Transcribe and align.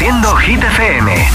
Reproduciendo 0.00 0.34
Hit 0.36 0.62
FM. 0.64 1.28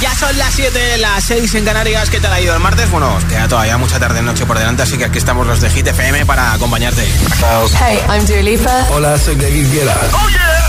Ya 0.00 0.12
son 0.12 0.36
las 0.38 0.52
7, 0.52 0.98
las 0.98 1.22
6 1.22 1.54
en 1.54 1.64
Canarias. 1.64 2.10
¿Qué 2.10 2.18
tal 2.18 2.32
ha 2.32 2.40
ido 2.40 2.52
el 2.52 2.58
martes? 2.58 2.90
Bueno, 2.90 3.16
queda 3.28 3.46
todavía 3.46 3.78
mucha 3.78 4.00
tarde 4.00 4.22
noche 4.22 4.44
por 4.44 4.58
delante, 4.58 4.82
así 4.82 4.98
que 4.98 5.04
aquí 5.04 5.18
estamos 5.18 5.46
los 5.46 5.60
de 5.60 5.70
Hit 5.70 5.86
FM 5.86 6.26
para 6.26 6.52
acompañarte. 6.52 7.06
Hey, 7.80 8.00
I'm 8.08 8.26
Dua 8.26 8.42
Lipa. 8.42 8.86
Hola, 8.90 9.16
soy 9.18 9.36
David 9.36 9.72
Guetta. 9.72 9.96
¡Oh, 10.12 10.28
yeah! 10.30 10.68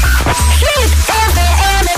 Hit 0.59 0.93
FM. 1.33 1.91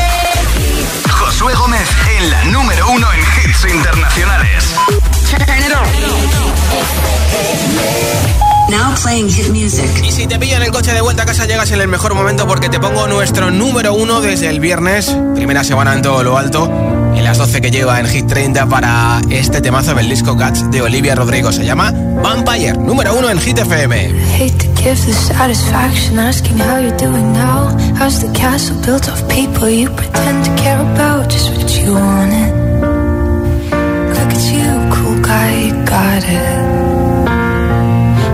Josué 1.11 1.53
Gómez 1.55 1.89
en 2.17 2.29
la 2.29 2.45
número 2.45 2.89
uno 2.89 3.11
en 3.11 3.19
hits 3.19 3.65
internacionales. 3.65 4.73
Now 8.69 8.95
playing 9.01 9.29
hit 9.29 9.49
music. 9.49 9.89
Y 10.03 10.11
si 10.11 10.27
te 10.27 10.39
pillan 10.39 10.61
el 10.63 10.71
coche 10.71 10.93
de 10.93 11.01
vuelta 11.01 11.23
a 11.23 11.25
casa, 11.25 11.45
llegas 11.45 11.71
en 11.71 11.81
el 11.81 11.87
mejor 11.87 12.13
momento 12.13 12.47
porque 12.47 12.69
te 12.69 12.79
pongo 12.79 13.07
nuestro 13.07 13.51
número 13.51 13.93
uno 13.93 14.21
desde 14.21 14.47
el 14.47 14.59
viernes, 14.59 15.15
primera 15.35 15.63
semana 15.63 15.93
en 15.93 16.01
todo 16.01 16.23
lo 16.23 16.37
alto, 16.37 16.71
en 17.13 17.23
las 17.23 17.37
12 17.37 17.59
que 17.59 17.69
lleva 17.69 17.99
en 17.99 18.07
Hit 18.07 18.27
30 18.27 18.67
para 18.67 19.21
este 19.29 19.59
temazo 19.59 19.93
del 19.93 20.09
disco 20.09 20.37
Cats 20.37 20.71
de 20.71 20.81
Olivia 20.81 21.15
Rodrigo. 21.15 21.51
Se 21.51 21.65
llama 21.65 21.91
Vampire, 21.91 22.73
número 22.73 23.13
uno 23.15 23.29
en 23.29 23.39
Hit 23.39 23.59
FM. 23.59 23.95
Hate 24.37 24.57
to 24.57 24.81
give 24.81 24.95
the 25.05 25.13
satisfaction 25.13 26.19
asking 26.19 26.57
how 26.57 26.79
you're 26.79 26.95
doing 26.97 27.33
now. 27.33 27.75
How's 27.99 28.21
the 28.21 28.31
castle 28.39 28.77
built 28.85 29.07
of 29.09 29.21
people 29.27 29.69
you 29.69 29.89
pretend 29.89 30.45
to 30.45 30.55
care 30.55 30.79
about? 30.79 31.29
Just 31.29 31.49
what 31.57 31.69
you 31.77 31.93
wanted. 31.93 32.51
Look 34.15 34.31
at 34.31 34.53
you, 34.53 34.95
cool 34.95 35.21
guy, 35.21 35.67
you 35.67 35.85
got 35.85 36.23
it. 36.23 36.90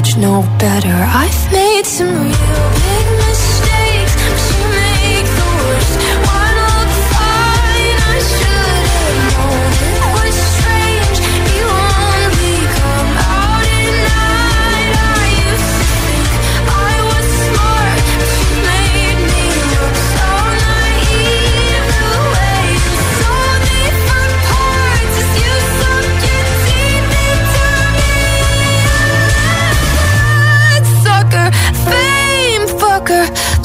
age 0.00 0.16
know 0.16 0.40
better. 0.58 0.96
I've 1.22 1.52
made 1.52 1.84
some 1.84 2.32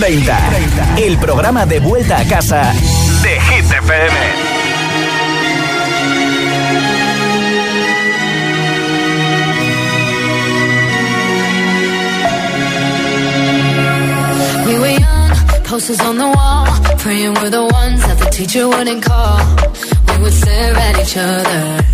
30, 0.00 0.96
el 0.96 1.18
programa 1.18 1.66
de 1.66 1.78
vuelta 1.78 2.18
a 2.20 2.24
casa 2.24 2.72
de 3.22 3.38
Hit 3.38 3.70
FM. 3.70 4.16
We 14.66 14.78
were 14.78 14.88
young, 14.88 15.30
posters 15.64 16.00
on 16.00 16.16
the 16.16 16.28
wall, 16.28 16.66
praying 16.96 17.34
we're 17.34 17.50
the 17.50 17.62
ones 17.62 18.00
that 18.06 18.18
the 18.18 18.30
teacher 18.30 18.66
wouldn't 18.68 19.02
call. 19.04 19.38
We 20.08 20.22
would 20.22 20.32
stare 20.32 20.76
at 20.76 20.98
each 20.98 21.16
other, 21.18 21.84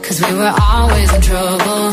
cause 0.00 0.22
we 0.22 0.32
were 0.36 0.54
always 0.60 1.12
in 1.12 1.20
trouble. 1.22 1.92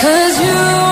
Cause 0.00 0.40
you 0.40 0.87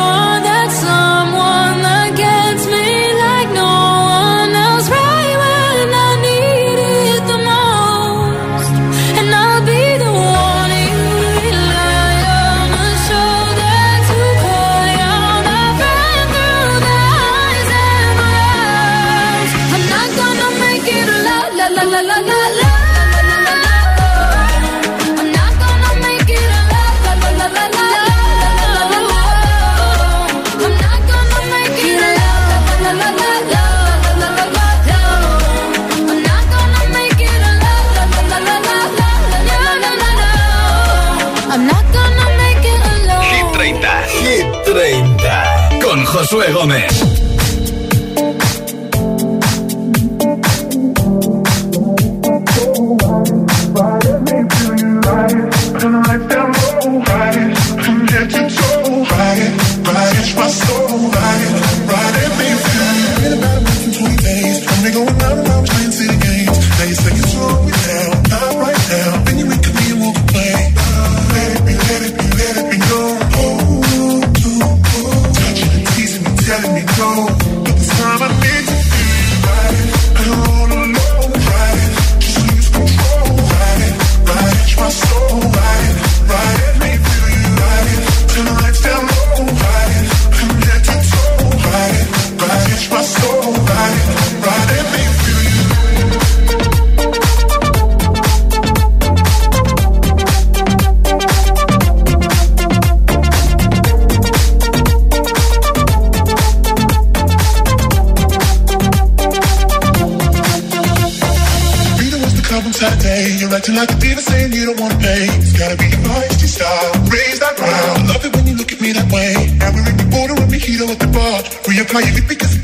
Man. 46.67 46.96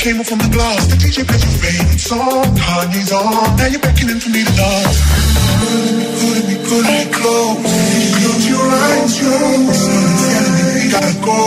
came 0.03 0.19
up 0.19 0.27
from 0.27 0.39
the 0.39 0.51
glass. 0.51 0.83
The 0.91 0.99
DJ 0.99 1.23
plays 1.23 1.47
your 1.47 1.55
favorite 1.63 2.03
song. 2.03 2.43
Kanye's 2.59 3.13
on. 3.15 3.55
Now 3.55 3.71
you're 3.71 3.79
beckoning 3.79 4.19
for 4.19 4.31
me 4.35 4.43
to 4.43 4.55
dance. 4.59 4.99
Pulling 6.19 6.47
me, 6.51 6.57
pulling 6.67 6.91
me, 6.91 7.07
close. 7.15 7.63
Close 8.19 8.45
your 8.51 8.67
eyes, 8.83 9.15
your 9.23 9.39
sun's 9.71 10.49
me 10.59 10.63
we 10.75 10.85
gotta 10.91 11.15
go. 11.23 11.39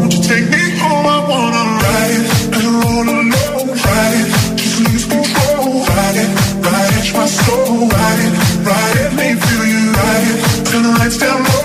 Won't 0.00 0.12
you 0.16 0.22
take 0.24 0.48
me 0.48 0.62
home? 0.80 1.04
I 1.04 1.18
wanna 1.28 1.64
ride 1.84 2.24
and 2.56 2.64
roll 2.80 3.08
alone. 3.12 3.76
Ride 3.76 4.16
it, 4.24 4.28
just 4.56 4.76
lose 4.88 5.04
control. 5.04 5.84
Ride 5.84 6.18
it, 6.24 6.30
ride 6.64 6.94
it, 6.96 7.08
my 7.12 7.28
soul. 7.28 7.92
Ride 7.92 8.20
it, 8.24 8.32
ride 8.64 8.96
it, 9.04 9.10
make 9.20 9.36
feel 9.36 9.64
you 9.68 9.84
ride 10.00 10.28
it. 10.32 10.38
Turn 10.64 10.82
the 10.82 10.92
lights 10.96 11.18
down 11.20 11.44
low. 11.44 11.57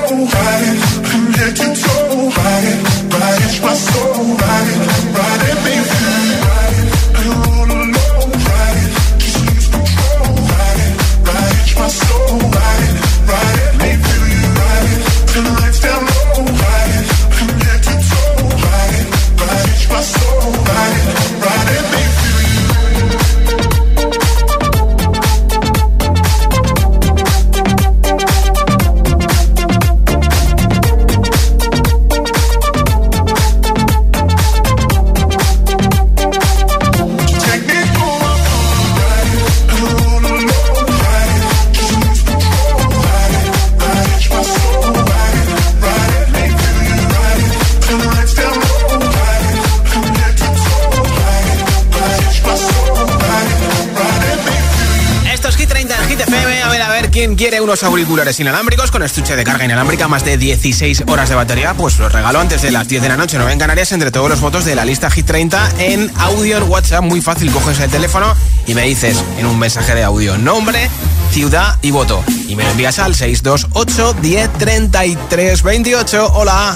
Unos 57.63 57.83
auriculares 57.83 58.39
inalámbricos 58.41 58.91
con 58.91 59.03
estuche 59.03 59.37
de 59.37 59.43
carga 59.45 59.63
inalámbrica, 59.63 60.09
más 60.09 60.25
de 60.25 60.37
16 60.37 61.05
horas 61.07 61.29
de 61.29 61.35
batería, 61.35 61.73
pues 61.73 61.97
los 61.97 62.11
regalo 62.11 62.39
antes 62.41 62.61
de 62.61 62.71
las 62.71 62.87
10 62.89 63.01
de 63.01 63.09
la 63.09 63.15
noche, 63.15 63.37
no 63.37 63.49
en 63.49 63.57
Canarias, 63.57 63.93
entre 63.93 64.11
todos 64.11 64.29
los 64.29 64.41
votos 64.41 64.65
de 64.65 64.75
la 64.75 64.83
lista 64.83 65.09
Hit 65.09 65.25
30 65.25 65.71
en 65.79 66.11
audio 66.17 66.57
en 66.57 66.63
WhatsApp. 66.63 67.03
Muy 67.03 67.21
fácil, 67.21 67.51
coges 67.51 67.79
el 67.79 67.89
teléfono 67.89 68.35
y 68.67 68.73
me 68.73 68.83
dices 68.83 69.23
en 69.37 69.45
un 69.45 69.57
mensaje 69.57 69.95
de 69.95 70.03
audio 70.03 70.37
nombre, 70.37 70.89
ciudad 71.31 71.77
y 71.81 71.91
voto. 71.91 72.21
Y 72.47 72.55
me 72.57 72.63
lo 72.63 72.71
envías 72.71 72.99
al 72.99 73.15
628 73.15 74.15
10 74.21 75.63
28. 75.63 76.31
Hola. 76.33 76.75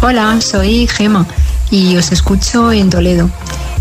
Hola, 0.00 0.40
soy 0.40 0.86
Gema 0.86 1.26
y 1.70 1.96
os 1.96 2.10
escucho 2.10 2.72
en 2.72 2.88
Toledo. 2.88 3.30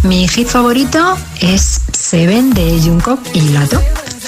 Mi 0.04 0.28
hit 0.28 0.50
favorito 0.50 1.18
es 1.40 1.80
Seven 1.94 2.54
de 2.54 2.80
Jungkook 2.84 3.20
y 3.34 3.42
Lato. 3.50 3.82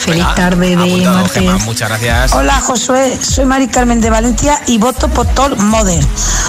Feliz 0.06 0.26
tarde 0.36 0.76
de 0.76 1.06
martes. 1.06 1.66
muchas 1.66 1.90
gracias. 1.90 2.34
Hola 2.34 2.60
Josué, 2.60 3.18
soy 3.22 3.46
Mari 3.46 3.68
Carmen 3.68 4.02
de 4.02 4.10
Valencia 4.10 4.62
y 4.68 4.78
voto 4.78 5.08
por 5.08 5.26
Top 5.28 5.58
Modern. 5.58 6.06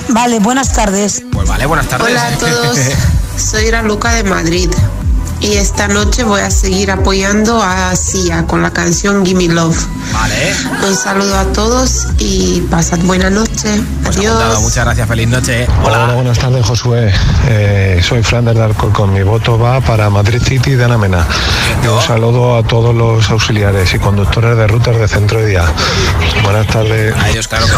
Vale, 0.08 0.40
buenas 0.40 0.73
tardes. 0.73 1.23
Pues 1.32 1.49
vale, 1.49 1.66
buenas 1.66 1.88
tardes. 1.88 2.11
Hola 2.11 2.26
a 2.26 2.38
todos, 2.38 2.78
soy 3.37 3.70
Luca 3.84 4.12
de 4.14 4.25
Madrid. 4.25 4.70
Y 5.45 5.59
esta 5.59 5.89
noche 5.89 6.25
voy 6.25 6.41
a 6.41 6.51
seguir 6.51 6.91
apoyando 6.91 7.63
a 7.63 7.95
Sia 7.97 8.47
con 8.47 8.63
la 8.63 8.71
canción 8.71 9.27
Gimme 9.27 9.49
Love. 9.49 9.77
Vale. 10.11 10.55
Un 10.89 10.97
saludo 10.97 11.39
a 11.39 11.45
todos 11.53 12.07
y 12.19 12.63
pasad 12.71 12.99
buena 13.01 13.29
noche. 13.29 13.79
Pues 14.03 14.17
Adiós. 14.17 14.63
Muchas 14.63 14.87
gracias, 14.87 15.07
feliz 15.07 15.29
noche. 15.29 15.67
Hola, 15.83 16.15
buenas 16.15 16.39
tardes, 16.39 16.65
Josué. 16.65 17.13
Eh, 17.47 18.01
soy 18.03 18.23
Fran 18.23 18.47
del 18.47 18.57
Con 18.75 19.13
Mi 19.13 19.23
voto 19.23 19.59
va 19.59 19.83
para 19.83 20.09
Madrid 20.09 20.41
City 20.43 20.77
de 20.77 20.85
Anamena. 20.85 21.27
un 21.93 22.01
saludo 22.01 22.57
a 22.57 22.63
todos 22.63 22.95
los 22.95 23.29
auxiliares 23.29 23.93
y 23.93 23.99
conductores 23.99 24.57
de 24.57 24.67
rutas 24.67 24.97
de 24.97 25.09
centro 25.09 25.41
de 25.41 25.49
día. 25.49 25.65
Buenas 26.43 26.67
tardes. 26.69 27.15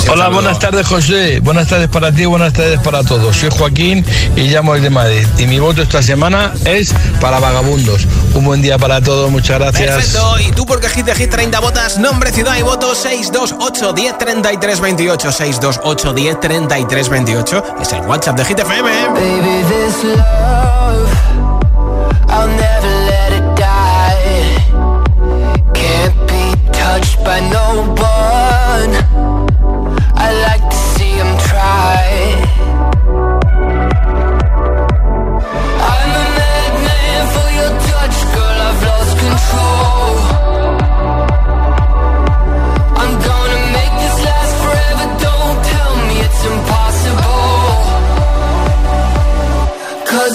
Hola, 0.09 0.29
buenas 0.29 0.61
tardes, 0.61 0.87
José. 0.87 1.41
Buenas 1.41 1.67
tardes 1.67 1.89
para 1.89 2.13
ti, 2.13 2.27
buenas 2.27 2.53
tardes 2.53 2.79
para 2.79 3.03
todos. 3.03 3.37
Soy 3.37 3.51
Joaquín 3.51 4.05
y 4.37 4.43
llamo 4.43 4.75
de 4.75 4.91
Madrid. 4.91 5.27
Y 5.39 5.47
mi 5.47 5.59
voto 5.59 5.83
esta 5.83 6.01
semana 6.01 6.53
es 6.65 6.95
para 7.21 7.41
vagabundos. 7.57 8.07
Un 8.35 8.45
buen 8.45 8.61
día 8.61 8.77
para 8.77 9.01
todos, 9.01 9.31
muchas 9.31 9.59
gracias. 9.59 9.97
Perfecto, 9.97 10.41
y 10.41 10.53
tú 10.53 10.67
porque 10.67 10.89
Hit 10.89 11.07
de 11.07 11.15
Hit 11.15 11.31
30 11.31 11.59
botas, 11.61 11.99
nombre, 11.99 12.31
ciudad 12.33 12.57
y 12.59 12.63
voto 12.63 12.95
628 12.95 13.93
10 13.93 14.19
33 14.19 14.81
28 14.81 15.33
628 15.33 16.13
10 16.13 16.41
33 16.41 17.09
28 17.09 17.65
es 17.81 17.93
el 17.93 18.01
WhatsApp 18.03 18.37
de 18.37 18.45
Hit 18.45 18.59
FM. 18.59 18.91
Baby, 19.09 19.65
this 19.69 20.05
love, 20.05 21.36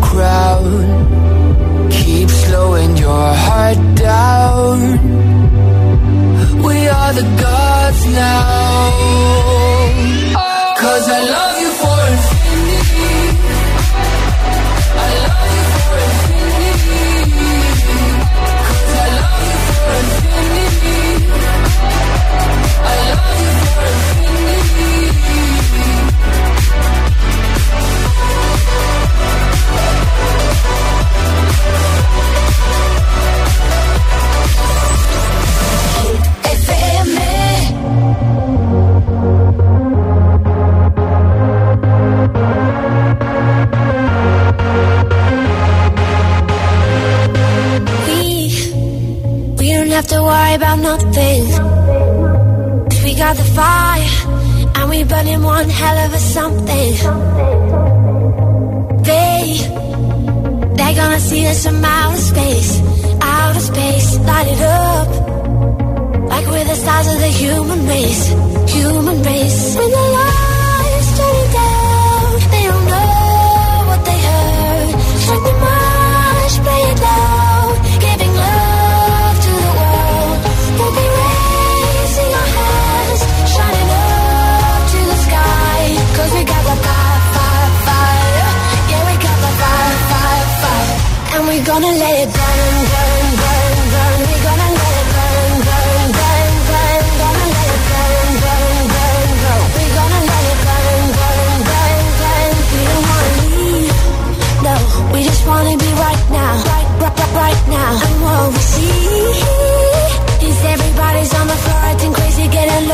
cry. 0.00 0.35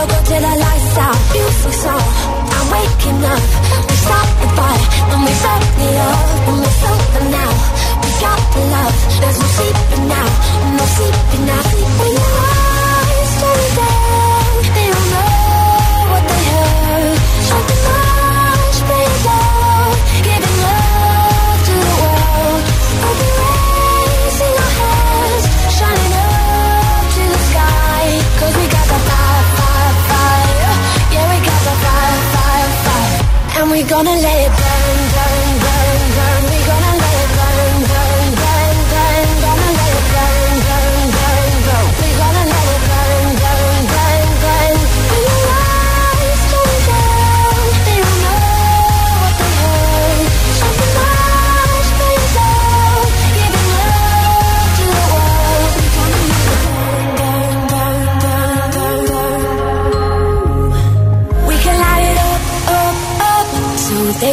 window, 0.02 0.14
go 0.14 0.24
till 0.24 0.40
the 0.40 0.54
lights 0.56 0.96
out. 0.98 1.16
Beautiful 1.32 1.72
song, 1.72 2.02
I'm 2.54 2.66
waking 2.72 3.24
up. 3.24 3.42
We 3.88 3.96
stop 3.96 4.28
the 4.40 4.48
fire 4.56 4.84
when 5.08 5.20
we 5.26 5.32
break 5.42 5.64
the 5.78 5.88
up. 6.00 6.18
When 6.46 6.56
we're 6.60 6.76
sober 6.82 7.24
now, 7.30 7.52
we 8.02 8.10
got 8.20 8.40
the 8.54 8.62
love. 8.74 8.96
There's 9.20 9.38
no 9.40 9.46
sleeping 9.56 10.08
now, 10.08 10.28
no 10.76 10.84
sleeping 10.96 11.46
now. 11.46 11.62
Sleeping 11.62 12.14
now. 12.14 12.41
wanna 34.04 34.20
let 34.20 34.58
it 34.58 34.61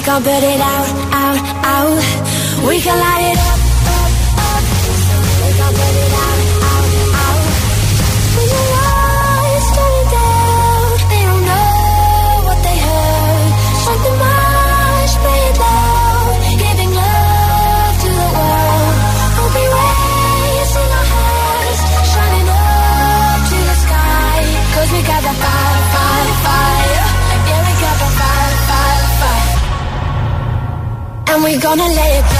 can 0.09 0.23
put 0.23 0.43
it 0.43 0.59
out, 0.59 0.87
out, 1.13 1.39
out. 1.75 2.67
We 2.67 2.81
can 2.81 2.97
light 2.97 3.31
it 3.31 3.38
we 31.43 31.57
gonna 31.57 31.87
lay 31.87 32.17
it 32.19 32.23
down. 32.31 32.38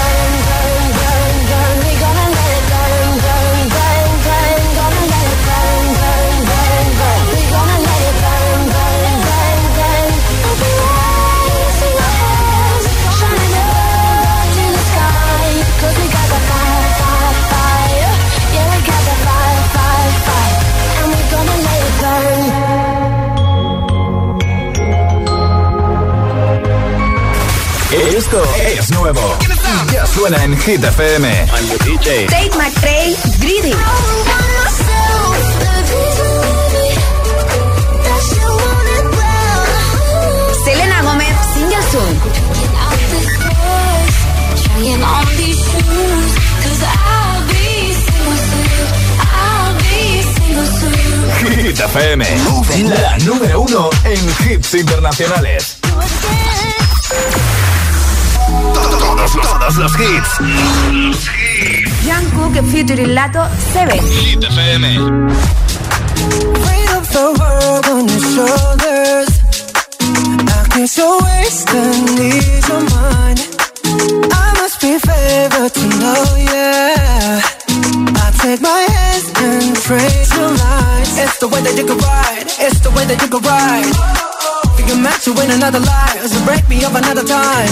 Es 28.20 28.90
nuevo. 28.90 29.38
Ya 29.90 30.06
suena 30.06 30.44
en 30.44 30.54
Hit 30.60 30.84
FM. 30.84 31.26
I'm. 31.26 32.28
Tate 32.28 32.50
McRae, 32.54 33.16
Greedy. 33.38 33.74
Selena 40.64 41.02
Gómez, 41.02 41.34
Single 41.54 41.82
Soon. 41.90 42.20
Hit 51.56 51.80
FM, 51.80 52.26
la 52.90 53.18
número 53.20 53.62
uno 53.62 53.88
en 54.04 54.52
hits 54.52 54.74
internacionales. 54.74 55.79
Todos 59.32 59.60
los, 59.60 59.60
todos 59.60 59.76
los 59.76 59.92
hits. 60.00 60.38
Jungkook 62.04 62.54
featuring 62.70 63.14
Lato 63.14 63.46
se 63.72 63.86
ve. 63.86 64.00
Hit 64.00 64.42
FM. 64.44 64.84
Weight 66.64 66.90
of 66.96 67.08
the 67.12 67.26
world 67.38 67.86
on 67.86 68.08
your 68.08 68.20
shoulders. 68.34 69.28
I 70.00 70.68
guess 70.74 70.96
you're 70.96 71.18
wasting 71.22 72.04
needs 72.16 72.68
your 72.68 72.82
mind. 72.90 73.40
I 74.32 74.52
must 74.60 74.80
be 74.80 74.98
favored 74.98 75.72
to 75.74 75.86
know, 76.00 76.24
yeah. 76.36 77.40
I 78.16 78.30
take 78.42 78.60
my 78.60 78.82
hands 78.90 79.30
and 79.36 79.76
trace 79.76 80.34
your 80.36 80.48
lines. 80.50 81.18
It's 81.18 81.38
the 81.38 81.48
way 81.48 81.60
that 81.62 81.76
you 81.76 81.86
can 81.86 81.98
ride. 81.98 82.46
It's 82.58 82.80
the 82.80 82.90
way 82.90 83.04
that 83.06 83.20
you 83.22 83.28
can 83.28 83.42
ride. 83.42 83.94
Think 84.76 84.90
I'm 84.90 85.02
meant 85.02 85.22
to 85.22 85.32
win 85.32 85.50
another 85.50 85.80
life, 85.80 86.26
so 86.26 86.44
break 86.44 86.68
me 86.68 86.84
up 86.84 86.94
another 86.94 87.22
time. 87.24 87.70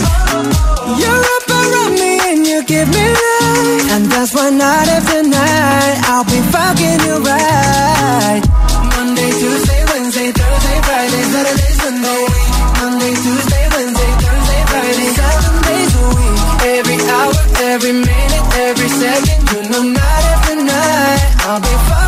You're 0.99 1.25
up 1.37 1.47
around 1.62 1.92
me 1.94 2.12
and 2.31 2.47
you 2.47 2.59
give 2.64 2.88
me 2.88 3.05
life, 3.23 3.87
and 3.94 4.05
that's 4.12 4.33
why 4.35 4.51
night 4.51 4.88
after 4.97 5.23
night 5.23 5.97
I'll 6.11 6.25
be 6.25 6.40
fucking 6.55 7.01
you 7.07 7.16
right. 7.31 8.42
Monday, 8.94 9.31
Tuesday, 9.40 9.83
Wednesday, 9.90 10.29
Thursday, 10.38 10.79
Friday, 10.87 11.23
Saturday, 11.33 11.73
Sunday. 11.83 12.25
Monday, 12.79 13.14
Tuesday, 13.25 13.64
Wednesday, 13.75 14.12
Thursday, 14.23 14.61
Friday, 14.71 15.09
seven 15.18 15.55
days 15.68 15.92
a 15.99 16.05
week. 16.16 16.38
Every 16.79 16.99
hour, 17.16 17.35
every 17.73 17.92
minute, 17.92 18.47
every 18.66 18.88
second, 19.03 19.40
you 19.53 19.61
know 19.71 19.83
night 19.83 20.25
after 20.35 20.57
night 20.57 21.21
I'll 21.49 21.61
be 21.61 21.75
fucking 21.88 22.08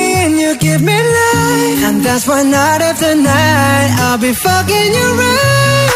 and 0.23 0.37
you 0.39 0.57
give 0.57 0.81
me 0.81 0.97
life. 1.17 1.81
And 1.87 1.97
that's 2.05 2.27
why 2.27 2.43
night 2.43 2.81
after 2.81 3.15
night 3.15 3.89
I'll 4.05 4.17
be 4.17 4.33
fucking 4.33 4.89
you 4.97 5.07
right. 5.21 5.89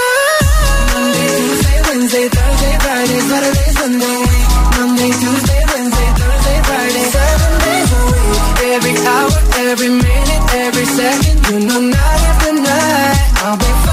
Wednesday, 1.87 2.27
Thursday, 2.35 2.73
Friday, 2.83 3.19
Saturday, 3.29 3.69
Sunday. 3.79 4.21
Monday, 4.75 5.11
Tuesday, 5.21 5.61
Wednesday, 5.71 6.09
Thursday, 6.19 6.57
Friday, 6.67 7.05
seven 7.15 7.51
days 7.65 7.91
a 7.99 8.01
week. 8.11 8.41
Every 8.75 8.95
hour, 9.13 9.31
every 9.69 9.89
minute, 9.89 10.43
every 10.65 10.85
second, 10.85 11.37
you 11.49 11.59
know 11.67 11.79
night 11.79 12.21
after 12.31 12.53
night 12.53 13.19
I'll 13.45 13.57
be 13.57 13.84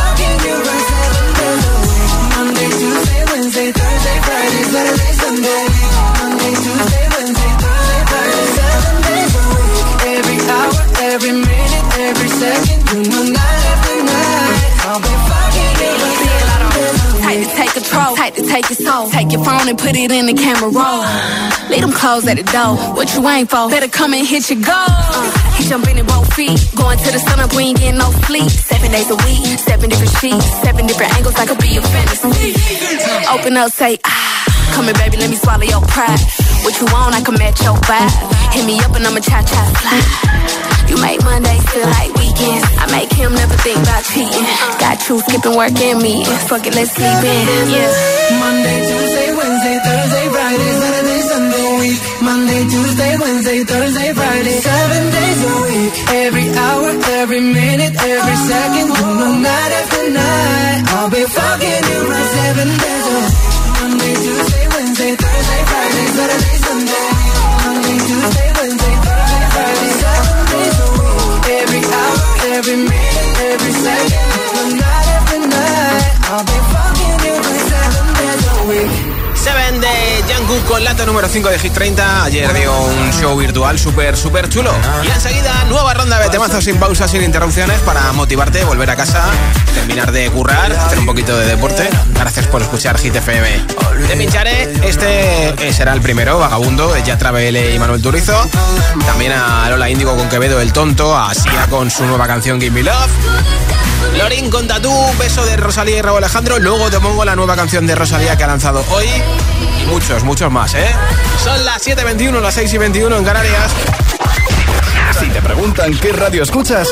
tight 18.22 18.34
to 18.36 18.46
take 18.46 18.68
your 18.68 18.76
soul. 18.76 19.10
Take 19.10 19.32
your 19.32 19.44
phone 19.44 19.68
and 19.68 19.78
put 19.78 19.96
it 19.96 20.12
in 20.12 20.26
the 20.26 20.34
camera 20.34 20.70
roll. 20.70 21.70
Leave 21.70 21.80
them 21.80 21.92
clothes 21.92 22.26
at 22.28 22.36
the 22.36 22.44
door. 22.44 22.76
What 22.94 23.14
you 23.14 23.28
ain't 23.28 23.50
for? 23.50 23.68
Better 23.68 23.88
come 23.88 24.14
and 24.14 24.26
hit 24.26 24.48
your 24.50 24.60
goal. 24.60 25.51
Jumping 25.68 25.98
in 25.98 26.06
both 26.06 26.28
feet. 26.34 26.58
Going 26.76 26.98
to 26.98 27.10
the 27.12 27.18
sun 27.18 27.40
up, 27.40 27.54
we 27.54 27.72
ain't 27.72 27.78
getting 27.78 27.98
no 27.98 28.10
sleep. 28.28 28.50
Seven 28.50 28.90
days 28.90 29.08
a 29.10 29.16
week, 29.24 29.40
seven 29.58 29.88
different 29.88 30.12
sheets, 30.20 30.44
seven 30.60 30.86
different 30.86 31.14
angles. 31.16 31.34
I 31.36 31.46
could 31.46 31.58
be 31.58 31.76
a 31.76 31.82
fantasy. 31.82 32.52
Open 33.32 33.56
up, 33.56 33.70
say 33.72 33.98
ah. 34.04 34.72
Come 34.74 34.84
here, 34.86 34.94
baby, 34.94 35.16
let 35.18 35.30
me 35.30 35.36
swallow 35.36 35.64
your 35.64 35.80
pride. 35.82 36.20
What 36.64 36.78
you 36.80 36.86
want, 36.92 37.14
I 37.14 37.20
can 37.20 37.34
match 37.34 37.62
your 37.62 37.76
vibe. 37.88 38.12
Hit 38.52 38.64
me 38.66 38.80
up 38.80 38.94
and 38.96 39.06
I'ma 39.06 39.20
cha 39.20 39.40
cha 39.42 39.60
fly. 39.80 40.00
You 40.90 41.00
make 41.00 41.22
Mondays 41.24 41.64
feel 41.72 41.88
like 41.88 42.12
weekends. 42.20 42.66
I 42.76 42.84
make 42.92 43.10
him 43.12 43.32
never 43.32 43.56
think 43.64 43.80
about 43.80 44.04
cheating. 44.12 44.44
Got 44.76 45.00
you 45.08 45.20
skipping 45.24 45.56
work 45.56 45.72
and 45.80 46.02
me. 46.02 46.24
Fuck 46.50 46.66
it, 46.66 46.74
let's 46.74 46.92
sleep 46.92 47.22
in. 47.24 47.44
Yeah. 47.72 47.88
Monday, 48.40 48.78
Tuesday, 48.88 49.28
Wednesday, 49.32 49.76
Thursday, 49.80 50.26
Friday, 50.28 50.70
Saturday, 50.80 51.20
Sunday, 51.32 51.68
week. 51.80 52.00
Monday, 52.20 52.62
Tuesday, 52.68 53.12
Wednesday, 53.20 53.58
Thursday, 53.64 54.12
Friday, 54.12 54.56
seven 54.60 55.02
days. 55.12 55.31
Every 55.82 56.48
hour, 56.48 56.90
every 57.18 57.40
minute, 57.40 57.94
every 57.98 58.36
second, 58.36 58.88
know, 58.88 59.34
night 59.34 59.72
after 59.80 60.10
night, 60.10 60.82
I'll 60.94 61.10
be 61.10 61.24
fucking 61.26 61.82
you 61.90 62.00
right 62.06 62.28
seven 62.38 62.68
days 62.68 63.06
a. 63.10 63.18
Monday, 63.82 64.14
Tuesday, 64.14 64.68
Wednesday, 64.68 65.16
Thursday, 65.16 65.62
Friday, 65.66 66.06
Saturday, 66.14 66.61
con 80.72 80.84
lata 80.84 81.04
número 81.04 81.28
5 81.28 81.50
de 81.50 81.58
Hit 81.58 81.74
30. 81.74 82.24
Ayer 82.24 82.50
dio 82.54 82.74
un 82.74 83.12
show 83.12 83.36
virtual 83.36 83.78
súper, 83.78 84.16
súper 84.16 84.48
chulo. 84.48 84.72
Y 85.04 85.08
enseguida, 85.08 85.64
nueva 85.68 85.92
ronda 85.92 86.18
de 86.18 86.30
temazos 86.30 86.64
sin 86.64 86.78
pausas, 86.78 87.10
sin 87.10 87.22
interrupciones 87.22 87.78
para 87.80 88.10
motivarte, 88.12 88.64
volver 88.64 88.88
a 88.88 88.96
casa, 88.96 89.22
terminar 89.74 90.10
de 90.12 90.30
currar, 90.30 90.72
hacer 90.72 90.98
un 90.98 91.04
poquito 91.04 91.36
de 91.36 91.46
deporte. 91.46 91.90
Gracias 92.14 92.46
por 92.46 92.62
escuchar 92.62 92.98
Hit 92.98 93.14
FM. 93.14 93.66
Te 94.08 94.16
pincharé, 94.16 94.72
este 94.82 95.50
eh, 95.68 95.72
será 95.74 95.92
el 95.92 96.00
primero, 96.00 96.38
Vagabundo, 96.38 96.90
de 96.90 97.02
Yatra 97.02 97.32
BL 97.32 97.74
y 97.74 97.78
Manuel 97.78 98.00
Turizo. 98.00 98.48
También 99.04 99.32
a 99.32 99.68
Lola 99.68 99.90
Índigo 99.90 100.16
con 100.16 100.30
Quevedo 100.30 100.58
el 100.58 100.72
Tonto, 100.72 101.14
a 101.14 101.34
Sia 101.34 101.66
con 101.68 101.90
su 101.90 102.06
nueva 102.06 102.26
canción 102.26 102.58
Give 102.58 102.70
Me 102.70 102.82
Love. 102.82 103.91
Lorin 104.18 104.50
con 104.50 104.68
Tatú, 104.68 104.92
beso 105.18 105.44
de 105.46 105.56
Rosalía 105.56 105.98
y 105.98 106.02
Raúl 106.02 106.18
Alejandro. 106.18 106.58
Luego 106.58 106.90
te 106.90 107.00
pongo 107.00 107.24
la 107.24 107.34
nueva 107.34 107.56
canción 107.56 107.86
de 107.86 107.94
Rosalía 107.94 108.36
que 108.36 108.44
ha 108.44 108.46
lanzado 108.46 108.84
hoy. 108.90 109.06
Y 109.82 109.86
muchos, 109.86 110.22
muchos 110.24 110.50
más, 110.50 110.74
¿eh? 110.74 110.94
Son 111.42 111.64
las 111.64 111.86
7.21, 111.86 112.40
las 112.40 112.54
6 112.54 112.74
y 112.74 112.78
21 112.78 113.16
en 113.16 113.24
Canarias. 113.24 113.72
Si 115.18 115.26
te 115.28 115.40
preguntan 115.40 115.96
qué 115.98 116.12
radio 116.12 116.42
escuchas, 116.42 116.88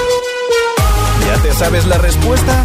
¿ya 1.26 1.42
te 1.42 1.52
sabes 1.54 1.86
la 1.86 1.98
respuesta? 1.98 2.64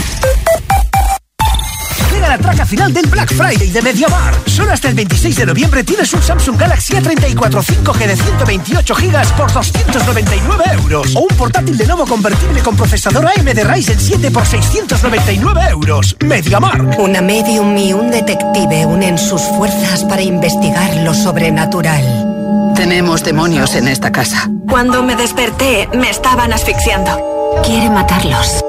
La 2.31 2.37
traca 2.37 2.65
final 2.65 2.93
del 2.93 3.07
Black 3.07 3.33
Friday 3.33 3.71
de 3.71 3.81
MediaMar. 3.81 4.33
Solo 4.45 4.71
hasta 4.71 4.87
el 4.87 4.93
26 4.93 5.35
de 5.35 5.45
noviembre 5.47 5.83
tienes 5.83 6.13
un 6.13 6.23
Samsung 6.23 6.57
Galaxy 6.57 6.93
A34 6.93 7.61
5G 7.61 8.07
de 8.07 8.15
128 8.15 8.95
GB 8.95 9.27
por 9.35 9.51
299 9.51 10.63
euros. 10.71 11.13
O 11.17 11.27
un 11.29 11.35
portátil 11.35 11.77
de 11.77 11.85
nuevo 11.85 12.05
convertible 12.05 12.61
con 12.61 12.77
procesador 12.77 13.27
AMD 13.27 13.59
Ryzen 13.65 13.99
7 13.99 14.31
por 14.31 14.45
699 14.45 15.61
euros. 15.71 16.15
MediaMar. 16.21 16.81
Una 16.99 17.19
medium 17.21 17.77
y 17.77 17.91
un 17.91 18.09
detective 18.09 18.85
unen 18.85 19.17
sus 19.17 19.41
fuerzas 19.41 20.05
para 20.05 20.21
investigar 20.21 20.95
lo 21.03 21.13
sobrenatural. 21.13 22.71
Tenemos 22.75 23.25
demonios 23.25 23.75
en 23.75 23.89
esta 23.89 24.13
casa. 24.13 24.49
Cuando 24.69 25.03
me 25.03 25.17
desperté, 25.17 25.89
me 25.93 26.09
estaban 26.09 26.53
asfixiando. 26.53 27.61
Quiere 27.65 27.89
matarlos. 27.89 28.63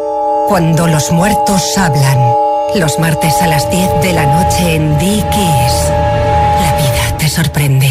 Cuando 0.48 0.88
los 0.88 1.12
muertos 1.12 1.79
hablan. 1.79 2.41
Los 2.75 2.99
martes 2.99 3.35
a 3.43 3.47
las 3.47 3.71
10 3.71 4.01
de 4.03 4.13
la 4.15 4.25
noche 4.25 4.77
en 4.77 4.99
Dickies. 4.99 5.91
La 6.61 6.77
vida 6.79 7.19
te 7.19 7.29
sorprende. 7.29 7.91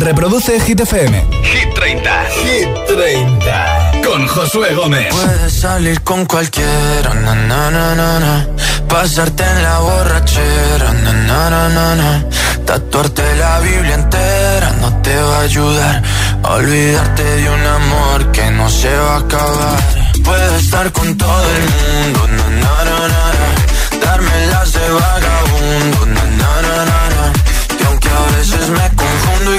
Reproduce 0.00 0.60
Hit 0.60 0.80
FM. 0.80 1.26
Hit 1.42 1.74
30. 1.74 2.24
Hit 2.44 2.68
30. 2.86 4.02
Con 4.04 4.26
Josué 4.28 4.72
Gómez. 4.74 5.08
Puedes 5.10 5.52
salir 5.52 6.00
con 6.02 6.24
cualquiera, 6.24 7.14
na, 7.14 7.34
na, 7.34 7.70
na, 7.70 7.94
na, 7.94 8.20
na. 8.20 8.46
Pasarte 8.88 9.42
en 9.42 9.62
la 9.62 9.78
borrachera, 9.80 10.92
na, 11.02 11.12
na, 11.12 11.50
na, 11.50 11.68
na, 11.68 11.94
na. 11.96 12.24
Tatuarte 12.64 13.22
la 13.36 13.58
Biblia 13.60 13.94
entera 13.94 14.70
no 14.80 15.02
te 15.02 15.16
va 15.16 15.38
a 15.38 15.40
ayudar. 15.42 16.02
A 16.44 16.54
olvidarte 16.54 17.24
de 17.24 17.50
un 17.50 17.66
amor 17.66 18.30
que 18.30 18.50
no 18.52 18.70
se 18.70 18.94
va 18.94 19.14
a 19.16 19.18
acabar. 19.18 19.78
Puedes 20.24 20.62
estar 20.62 20.92
con 20.92 21.16
todo 21.18 21.44
el 21.56 21.62
mundo, 21.74 22.20
na, 22.28 22.46
na, 22.62 22.84
na, 22.84 23.08
na, 23.12 23.22
na. 23.40 23.98
Darme 24.06 24.46
las 24.46 24.72
de 24.72 24.88
vagabundo, 24.90 26.06
na, 26.06 26.24
na, 26.40 26.62
na, 26.62 26.76
na, 26.84 27.00
na. 27.16 27.32
Y 27.80 27.84
aunque 27.86 28.08
a 28.08 28.36
veces 28.36 28.68
me 28.70 28.88
confundo 28.96 29.54
y 29.54 29.58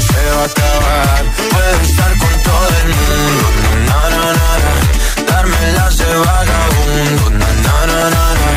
se 0.00 0.30
va 0.34 0.42
a 0.42 0.44
acabar. 0.44 1.24
Puedes 1.50 1.90
estar 1.90 2.10
con 2.18 2.42
todo 2.42 2.68
el 2.82 2.88
mundo, 2.98 3.46
na, 3.86 4.00
na, 4.10 4.24
na, 4.38 4.58
na. 4.64 4.76
De 5.96 6.14
vagabundo, 6.14 7.30
na, 7.30 7.48
na, 7.64 7.86
na, 7.86 8.10
na. 8.10 8.50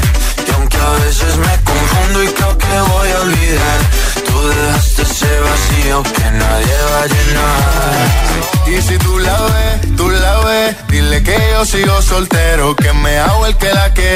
Y 0.47 0.52
aunque 0.56 0.78
a 0.78 0.91
veces 1.06 1.38
me 1.38 1.54
confundo 1.63 2.23
y 2.23 2.28
creo 2.28 2.58
que 2.58 2.80
voy 2.91 3.10
a 3.12 3.19
olvidar, 3.21 3.80
tú 4.28 4.47
dejaste 4.49 5.02
ese 5.04 5.39
vacío 5.39 6.04
que 6.04 6.32
nadie 6.32 6.78
va 6.91 7.02
a 7.02 7.08
llenar. 7.08 8.30
Y 8.67 8.82
si 8.82 8.97
tú 8.99 9.17
la 9.19 9.41
ves, 9.41 9.95
tú 9.95 10.10
la 10.10 10.39
ves, 10.39 10.75
dile 10.89 11.23
que 11.23 11.38
yo 11.54 11.65
sigo 11.65 12.02
soltero, 12.02 12.75
que 12.75 12.93
me 12.93 13.17
hago 13.17 13.45
el 13.47 13.56
que 13.58 13.73
la 13.73 13.88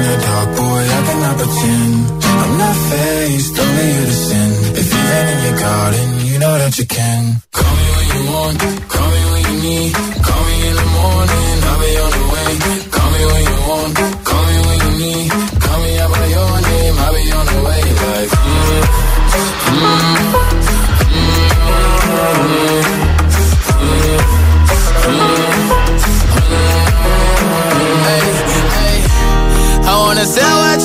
In 0.00 0.20
dark, 0.20 0.48
boy, 0.56 0.82
I 0.96 1.00
cannot 1.08 1.36
pretend. 1.40 1.94
I'm 2.42 2.58
not 2.58 2.76
faced, 2.90 3.58
only 3.58 3.86
you 3.94 4.04
to 4.06 4.16
sin. 4.26 4.50
If 4.80 4.86
you've 4.92 5.08
been 5.12 5.26
in 5.34 5.38
your 5.46 5.58
garden, 5.60 6.08
you 6.26 6.38
know 6.38 6.54
that 6.62 6.78
you 6.78 6.86
can. 6.86 7.42
Call 7.52 7.74
me 7.76 7.86
when 7.96 8.08
you 8.14 8.22
want, 8.32 8.58
call 8.88 9.08
me 9.14 9.22
when 9.32 9.42
you 9.50 9.56
need. 9.68 9.92
Call 10.26 10.42
me 10.48 10.56
in 10.68 10.74
the 10.80 10.88
morning, 10.98 11.54
I'll 11.68 11.80
be 11.80 11.92
on 12.04 12.10
the 12.10 12.24
way. 12.24 12.29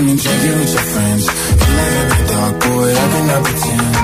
And 0.00 0.18
drinking 0.18 0.58
with 0.58 0.72
your 0.72 0.86
friends. 0.92 1.24
You 1.60 1.72
live 1.76 1.96
in 2.00 2.08
the 2.08 2.32
dark, 2.32 2.54
boy, 2.64 2.88
I 2.88 3.06
cannot 3.12 3.42
pretend. 3.44 3.96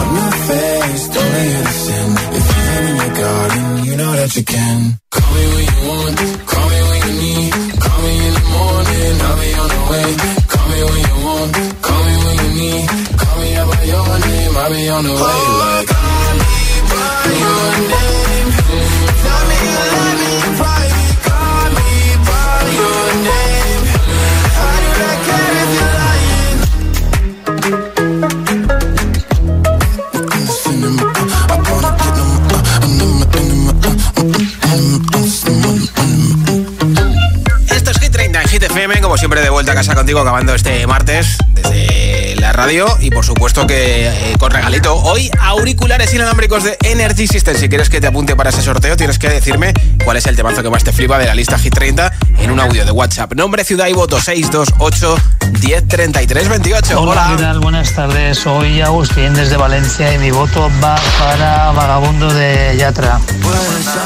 I'm 0.00 0.10
not 0.16 0.34
faced, 0.48 1.12
only 1.20 1.44
innocent. 1.60 2.14
If 2.38 2.44
you're 2.56 2.82
in 2.88 2.96
your 2.96 3.12
garden, 3.20 3.84
you 3.84 3.94
know 4.00 4.12
that 4.16 4.32
you 4.34 4.44
can. 4.44 4.98
Call 5.12 5.28
me 5.36 5.44
when 5.52 5.64
you 5.68 5.80
want, 5.92 6.16
call 6.48 6.66
me 6.72 6.80
when 6.88 7.00
you 7.04 7.14
need. 7.20 7.52
Call 7.84 7.98
me 8.00 8.12
in 8.28 8.32
the 8.32 8.44
morning, 8.48 9.14
I'll 9.28 9.36
be 9.36 9.50
on 9.60 9.68
the 9.76 9.80
way. 9.92 10.08
Call 10.48 10.66
me 10.72 10.78
when 10.88 11.00
you 11.04 11.16
want, 11.20 11.52
call 11.84 12.00
me 12.00 12.14
when 12.24 12.36
you 12.40 12.50
need. 12.56 12.84
Call 13.20 13.36
me 13.36 13.48
out 13.60 13.68
by 13.68 13.82
your 13.92 14.08
name, 14.24 14.56
I'll 14.56 14.72
be 14.72 14.82
on 14.88 15.04
the 15.04 15.16
way. 15.20 15.40
Like, 15.60 15.86
call 15.92 16.32
me 16.40 16.56
by 16.88 17.28
your 17.44 17.68
name. 17.92 18.48
Tell 19.20 19.42
me 19.52 19.56
you 19.68 19.84
love 19.92 20.16
me 20.16 20.71
de 39.40 39.50
vuelta 39.50 39.72
a 39.72 39.74
casa 39.74 39.94
contigo 39.94 40.20
acabando 40.20 40.54
este 40.54 40.86
martes 40.86 41.38
desde 41.48 42.36
la 42.36 42.52
radio 42.52 42.86
y 43.00 43.10
por 43.10 43.24
supuesto 43.24 43.66
que 43.66 44.08
eh, 44.08 44.34
con 44.38 44.50
regalito. 44.50 44.94
Hoy 44.94 45.30
auriculares 45.40 46.12
inalámbricos 46.12 46.64
de 46.64 46.76
Energy 46.84 47.26
System. 47.26 47.56
Si 47.56 47.68
quieres 47.70 47.88
que 47.88 48.00
te 48.00 48.08
apunte 48.08 48.36
para 48.36 48.50
ese 48.50 48.60
sorteo 48.60 48.94
tienes 48.96 49.18
que 49.18 49.30
decirme 49.30 49.72
cuál 50.04 50.18
es 50.18 50.26
el 50.26 50.36
temazo 50.36 50.62
que 50.62 50.68
más 50.68 50.84
te 50.84 50.92
flipa 50.92 51.18
de 51.18 51.24
la 51.24 51.34
lista 51.34 51.58
Hit 51.58 51.74
30 51.74 52.12
en 52.42 52.50
un 52.50 52.60
audio 52.60 52.84
de 52.84 52.90
WhatsApp. 52.90 53.34
Nombre, 53.34 53.64
ciudad 53.64 53.86
y 53.86 53.92
voto 53.92 54.20
628 54.20 55.16
1033 55.60 56.48
28. 56.48 57.00
Hola, 57.00 57.34
¿qué 57.36 57.42
tal? 57.42 57.60
Buenas 57.60 57.92
tardes. 57.94 58.38
Soy 58.38 58.80
Agustín 58.80 59.34
desde 59.34 59.56
Valencia 59.56 60.12
y 60.12 60.18
mi 60.18 60.30
voto 60.30 60.70
va 60.82 60.96
para 61.18 61.70
Vagabundo 61.72 62.32
de 62.32 62.74
Yatra. 62.76 63.20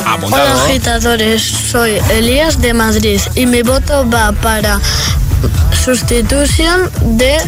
Apuntado. 0.06 0.44
Hola 0.44 0.64
agitadores, 0.64 1.42
soy 1.42 1.98
Elías 2.10 2.60
de 2.60 2.74
Madrid 2.74 3.20
y 3.34 3.46
mi 3.46 3.62
voto 3.62 4.08
va 4.08 4.32
para 4.32 4.80
Substitution 5.84 6.90
de 7.16 7.38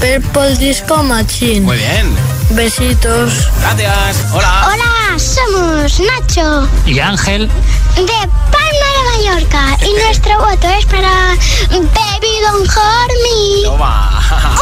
Purple 0.00 0.56
Disco 0.56 1.02
Machine. 1.02 1.60
Muy 1.60 1.76
bien. 1.76 2.14
Besitos. 2.50 3.48
Gracias. 3.60 4.24
Hola. 4.32 4.68
Hola, 4.72 5.18
somos 5.18 6.00
Nacho 6.00 6.68
Y 6.86 7.00
Ángel. 7.00 7.48
de 7.96 8.28
Mallorca 9.16 9.78
y 9.86 9.92
nuestro 10.04 10.38
voto 10.38 10.68
es 10.68 10.84
para 10.86 11.36
Baby 11.70 12.40
Don't 12.44 12.68
Hurt 12.68 13.12
Me. 13.22 13.62
Toma. 13.64 14.20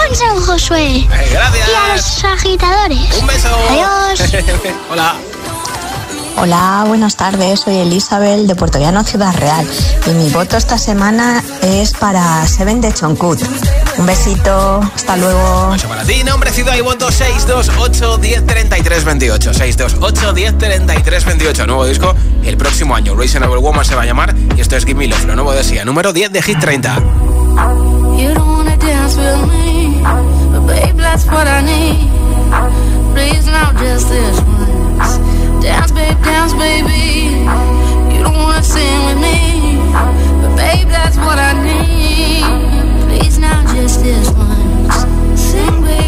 Un 0.09 0.15
San 0.15 0.41
Josué. 0.41 0.97
Eh, 0.99 1.09
gracias. 1.33 1.69
Y 1.69 1.75
a 1.75 1.95
los 1.95 2.25
agitadores. 2.25 3.17
Un 3.21 3.27
beso. 3.27 3.49
Adiós. 3.71 4.21
Hola. 4.91 5.15
Hola, 6.37 6.85
buenas 6.87 7.17
tardes. 7.17 7.61
Soy 7.61 7.79
Elizabeth 7.79 8.47
de 8.47 8.55
Puerto 8.55 8.79
Llano, 8.79 9.03
Ciudad 9.05 9.35
Real. 9.35 9.67
Y 10.07 10.11
mi 10.11 10.29
voto 10.31 10.57
esta 10.57 10.79
semana 10.79 11.43
es 11.63 11.93
para 11.93 12.47
Seven 12.47 12.81
de 12.81 12.93
Choncut. 12.93 13.41
Un 14.05 14.09
besito, 14.09 14.81
hasta 14.95 15.17
luego. 15.17 15.71
Beso 15.71 15.89
para 15.89 16.05
ti, 16.05 16.23
nombre, 16.25 16.51
ciudad 16.51 16.77
y 16.77 16.83
voto 16.83 17.11
628 17.11 18.19
1033 18.19 19.03
28. 19.03 19.55
628 19.55 20.35
1033 20.35 21.25
28. 21.25 21.67
Nuevo 21.67 21.87
disco 21.87 22.15
el 22.45 22.59
próximo 22.59 22.95
año. 22.95 23.15
Reasonable 23.15 23.57
Woman 23.57 23.83
se 23.83 23.95
va 23.95 24.03
a 24.03 24.05
llamar 24.05 24.35
y 24.55 24.61
esto 24.61 24.77
es 24.77 24.85
Give 24.85 24.99
Me 24.99 25.09
Love, 25.09 25.25
lo 25.25 25.37
nuevo 25.37 25.53
de 25.53 25.65
Sia. 25.65 25.87
Número 25.87 26.13
10 26.13 26.33
de 26.33 26.43
Hit 26.43 26.59
30. 26.61 26.97
You 28.19 28.35
don't 28.35 28.47
wanna 28.47 28.77
dance 28.77 29.17
with 29.17 29.51
me, 29.51 30.03
but 30.53 30.67
babe, 30.67 30.99
that's 30.99 31.25
what 31.25 31.47
I 31.49 31.63
need. 31.63 32.11
Please 33.15 33.47
now 33.47 33.73
just 33.73 34.11
this 34.11 34.39
once. 34.99 35.19
Dance, 35.63 35.93
babe, 35.93 36.23
dance, 36.23 36.53
baby. 36.53 37.47
You 38.15 38.23
don't 38.23 38.37
wanna 38.37 38.63
sing 38.63 39.07
with 39.07 39.17
me, 39.17 39.79
but 40.43 40.55
babe, 40.57 40.91
that's 40.91 41.17
what 41.17 41.39
I 41.39 41.55
need. 41.55 42.84
Now 43.45 43.75
just 43.75 44.03
this 44.03 44.31
once. 44.31 45.39
Sing, 45.39 45.83
baby. 45.83 46.04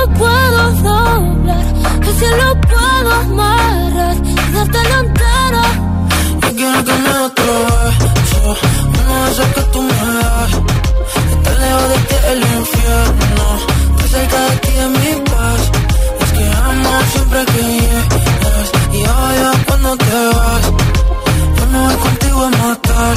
Tiempo 0.00 0.18
puedo 0.18 0.72
doblar. 0.72 1.64
El 2.02 2.14
cielo 2.18 2.60
puedo 2.60 3.12
amarrar 3.12 4.16
y 4.24 4.52
darte 4.52 4.78
la 4.88 4.98
entera. 5.00 5.62
Yo 6.42 6.56
quiero 6.56 6.84
que 6.84 6.92
me 6.92 7.10
otro 7.10 7.52
beso 7.66 8.56
Uno 9.00 9.24
de 9.24 9.30
esos 9.30 9.46
que 9.46 9.60
tú 9.72 9.82
me 9.82 10.14
das 10.14 10.52
Estar 11.32 11.56
lejos 11.60 11.88
de 11.88 11.98
ti 12.08 12.14
el 12.32 12.38
infierno 12.38 13.44
Estar 13.90 14.08
cerca 14.08 14.40
de 14.40 14.56
ti 14.56 14.68
es 14.68 14.88
mi 14.88 15.20
paz 15.30 15.60
Es 16.20 16.32
que 16.32 16.44
amo 16.44 16.90
siempre 17.12 17.44
que 17.46 17.62
llegas 17.62 18.68
Y 18.92 18.98
odio 18.98 19.50
cuando 19.66 19.96
te 19.96 20.26
vas 20.36 20.64
Yo 21.56 21.66
me 21.72 21.78
voy 21.78 21.96
contigo 21.96 22.44
a 22.44 22.50
matar 22.50 23.16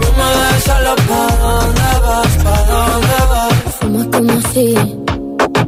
No 0.00 0.08
me 0.18 0.26
dejes 0.40 0.64
solo 0.64 0.94
¿Pa' 1.08 1.36
dónde 1.42 1.90
vas? 2.06 2.32
¿Pa' 2.44 2.62
dónde 2.72 3.18
vas? 3.30 3.74
Fumas 3.80 4.06
como 4.12 4.40
si 4.52 5.01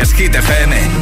Es 0.00 0.14
que. 0.14 0.97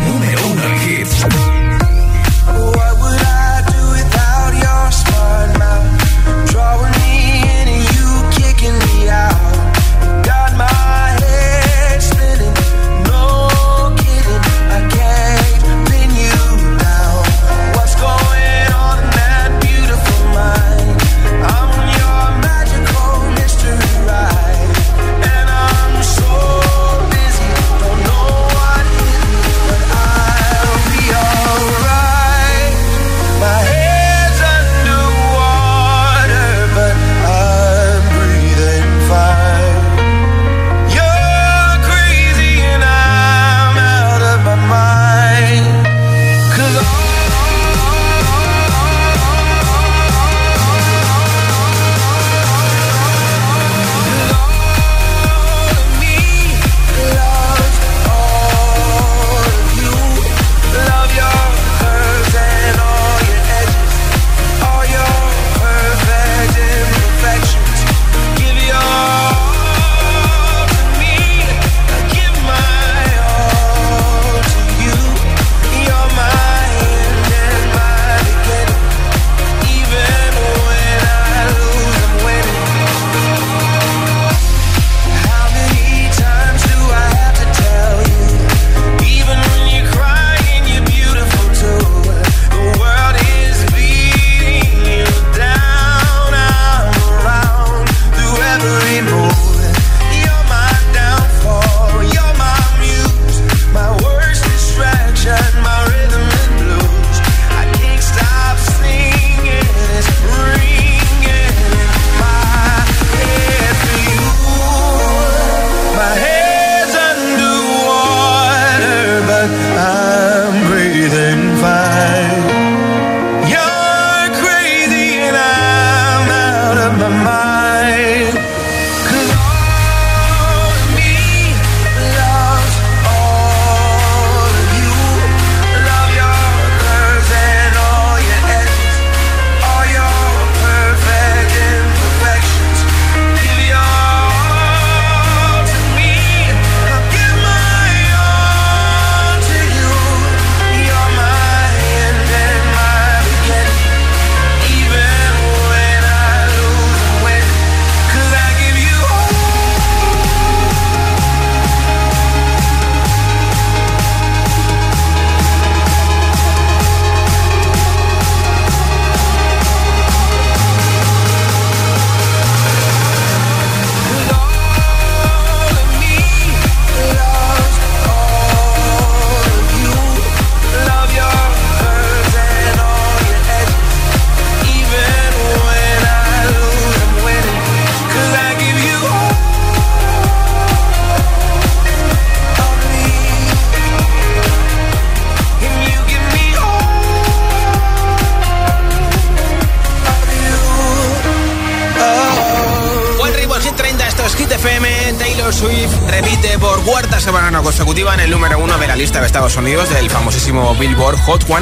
Hot 211.27 211.45
100. 211.45 211.59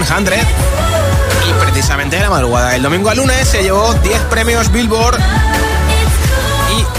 Y 1.48 1.52
precisamente 1.54 2.16
en 2.16 2.22
la 2.22 2.30
madrugada 2.30 2.70
del 2.70 2.82
domingo 2.82 3.08
al 3.08 3.16
lunes 3.16 3.48
se 3.48 3.62
llevó 3.62 3.94
10 3.94 4.20
premios 4.24 4.70
Billboard 4.70 5.18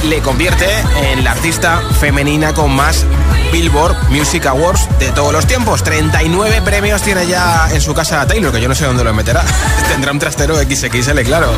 y 0.03 0.07
le 0.07 0.19
convierte 0.21 0.67
en 1.11 1.23
la 1.23 1.31
artista 1.31 1.81
femenina 1.99 2.53
con 2.55 2.71
más 2.75 3.05
Billboard 3.51 4.09
Music 4.09 4.47
Awards 4.47 4.89
de 4.97 5.11
todos 5.11 5.31
los 5.31 5.45
tiempos. 5.45 5.83
39 5.83 6.63
premios 6.63 7.03
tiene 7.03 7.27
ya 7.27 7.69
en 7.71 7.81
su 7.81 7.93
casa 7.93 8.25
Taylor, 8.25 8.51
que 8.51 8.59
yo 8.59 8.67
no 8.67 8.73
sé 8.73 8.85
dónde 8.85 9.03
lo 9.03 9.13
meterá. 9.13 9.43
Tendrá 9.87 10.11
un 10.11 10.17
trastero 10.17 10.55
XXL, 10.55 11.21
claro. 11.21 11.51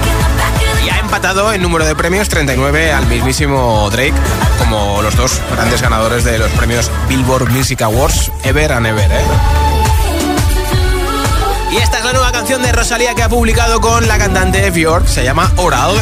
Y 0.86 0.89
ha 0.89 0.99
empatado 0.99 1.53
en 1.53 1.62
número 1.62 1.86
de 1.86 1.95
premios 1.95 2.28
39 2.28 2.91
al 2.91 3.08
mismísimo 3.08 3.89
Drake, 3.91 4.14
como 4.60 5.01
los 5.01 5.16
dos 5.16 5.39
grandes 5.53 5.82
ganadores 5.82 6.26
de 6.26 6.38
los 6.38 6.51
premios 6.51 6.91
Billboard 7.08 7.49
Music 7.49 7.82
Awards 7.82 8.30
Ever 8.43 8.74
and 8.74 8.88
Ever. 8.88 9.10
¿eh? 9.10 9.66
Y 11.72 11.78
esta 11.78 11.99
es 11.99 12.05
la 12.05 12.13
nueva 12.13 12.32
canción 12.32 12.61
de 12.61 12.72
Rosalía 12.72 13.13
que 13.13 13.24
ha 13.24 13.30
publicado 13.30 13.82
con 13.82 14.07
la 14.07 14.18
cantante 14.18 14.70
Björk, 14.72 15.07
se 15.07 15.24
llama 15.24 15.51
Oral. 15.57 15.95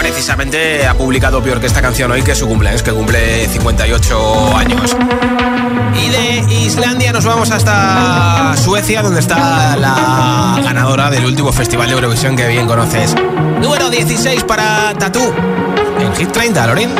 Precisamente 0.00 0.86
ha 0.86 0.94
publicado 0.94 1.40
Björk 1.40 1.62
esta 1.64 1.80
canción 1.80 2.10
hoy 2.10 2.22
que 2.22 2.32
es 2.32 2.38
su 2.38 2.48
cumpleaños, 2.48 2.82
que 2.82 2.92
cumple 2.92 3.46
58 3.46 4.56
años. 4.56 4.96
Y 5.98 6.08
de 6.08 6.54
Islandia 6.54 7.12
nos 7.12 7.24
vamos 7.24 7.50
hasta 7.50 8.54
Suecia, 8.56 9.02
donde 9.02 9.20
está 9.20 9.76
la 9.76 10.60
ganadora 10.62 11.10
del 11.10 11.24
último 11.24 11.52
festival 11.52 11.88
de 11.88 11.94
Eurovisión 11.94 12.36
que 12.36 12.46
bien 12.46 12.66
conoces. 12.66 13.14
Número 13.60 13.90
16 13.90 14.44
para 14.44 14.94
Tatú. 14.94 15.32
En 16.00 16.14
Hit 16.14 16.30
30, 16.32 16.66
Lorin. 16.66 16.90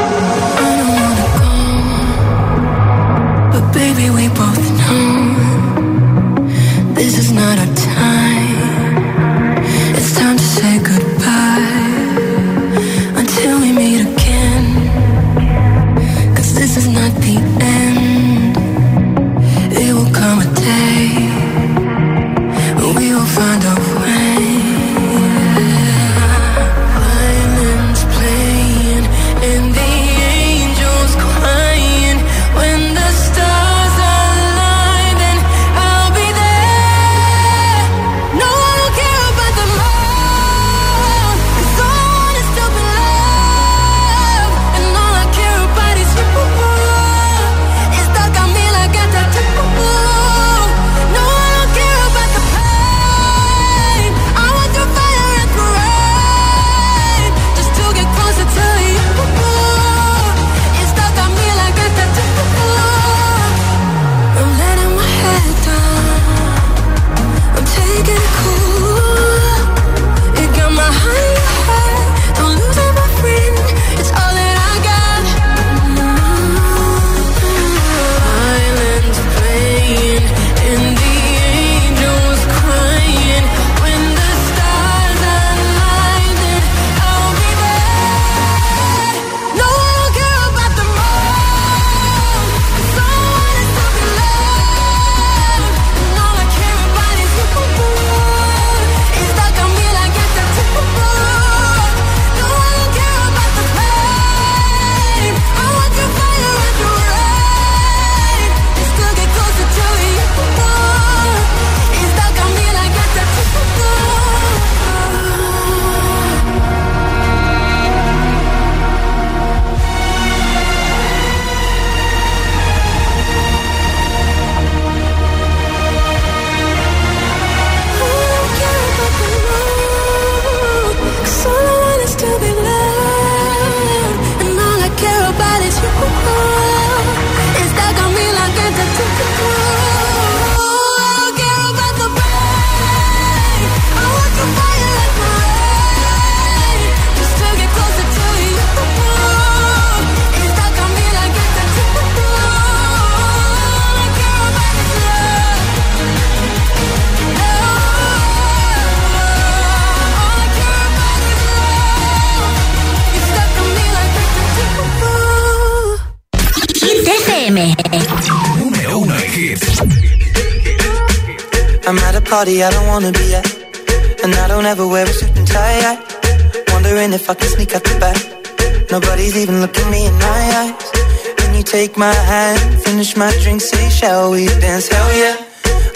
Take 181.70 181.98
my 181.98 182.14
hand, 182.14 182.82
finish 182.82 183.14
my 183.16 183.30
drink, 183.42 183.60
say, 183.60 183.90
shall 183.90 184.30
we 184.30 184.46
dance? 184.46 184.88
Hell 184.88 185.12
yeah. 185.22 185.36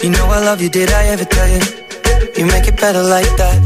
You 0.03 0.09
know 0.11 0.25
I 0.27 0.39
love 0.39 0.61
you, 0.61 0.69
did 0.69 0.91
I 0.91 1.05
ever 1.07 1.25
tell 1.25 1.47
you? 1.47 1.61
You 2.37 2.45
make 2.45 2.67
it 2.67 2.77
better 2.79 3.01
like 3.01 3.31
that. 3.41 3.57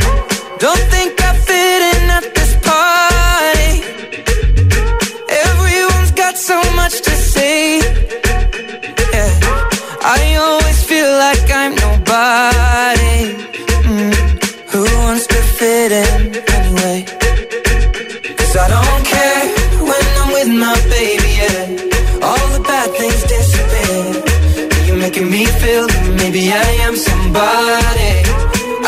Don't 0.57 0.85
think 0.93 1.21
I 1.21 1.33
fit 1.47 1.81
in 1.93 2.09
at 2.17 2.25
this 2.33 2.53
party. 2.69 3.73
Everyone's 5.45 6.11
got 6.11 6.37
so 6.37 6.57
much 6.75 7.01
to 7.01 7.11
say. 7.11 7.79
Yeah. 9.13 9.31
I 10.01 10.35
always 10.45 10.83
feel 10.85 11.11
like 11.25 11.45
I'm 11.51 11.75
nobody. 11.87 13.19
Mm. 13.91 14.13
Who 14.71 14.83
wants 15.03 15.27
to 15.27 15.39
fit 15.59 15.91
in 15.91 16.46
body. 27.37 28.13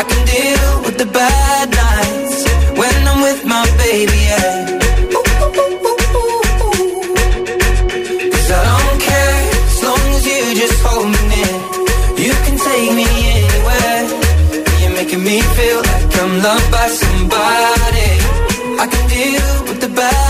I 0.00 0.02
can 0.10 0.22
deal 0.34 0.68
with 0.84 0.96
the 1.02 1.08
bad 1.18 1.66
nights 1.82 2.38
when 2.80 2.96
I'm 3.10 3.20
with 3.22 3.40
my 3.44 3.64
baby. 3.84 4.20
Yeah. 4.30 4.70
making 15.10 15.24
me 15.24 15.40
feel 15.40 15.76
like 15.78 16.18
I'm 16.22 16.42
loved 16.42 16.70
by 16.70 16.88
somebody. 16.88 18.10
I 18.82 18.86
can 18.90 19.08
deal 19.08 19.64
with 19.64 19.80
the 19.80 19.88
bad. 19.88 20.29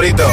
favorito. 0.00 0.24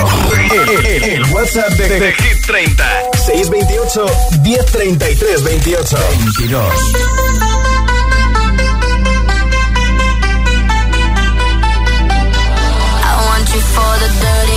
El, 0.53 0.85
el- 0.85 1.03
el 1.03 1.23
WhatsApp 1.33 1.69
de, 1.73 1.99
de 1.99 2.13
Hit 2.13 2.45
30. 2.45 2.85
628 3.25 4.05
1033 4.43 5.43
28. 5.43 5.97
22. 6.37 7.77
I 11.79 13.13
want 13.27 13.45
you 13.53 13.61
for 13.75 13.93
the 14.03 14.09
dirty 14.23 14.56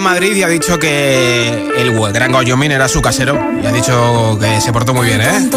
Madrid 0.00 0.34
y 0.34 0.42
ha 0.42 0.48
dicho 0.48 0.78
que 0.78 1.48
el 1.76 1.98
gran 2.12 2.32
Goyomin 2.32 2.72
era 2.72 2.88
su 2.88 3.00
casero 3.00 3.38
y 3.62 3.66
ha 3.66 3.72
dicho 3.72 4.38
que 4.40 4.60
se 4.60 4.72
portó 4.72 4.94
muy 4.94 5.06
bien, 5.06 5.20
¿eh? 5.20 5.48